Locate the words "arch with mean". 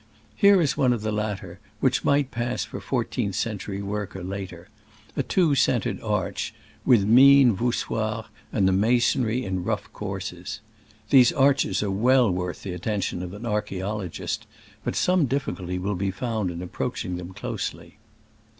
6.01-7.53